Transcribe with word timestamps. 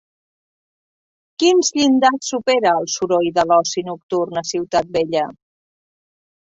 Quins 1.43 1.69
llindars 1.75 2.31
supera 2.33 2.73
el 2.81 2.89
soroll 2.97 3.31
de 3.39 3.47
l'oci 3.53 3.87
nocturn 3.93 4.43
a 4.43 4.49
Ciutat 4.55 4.93
Vella? 4.99 5.33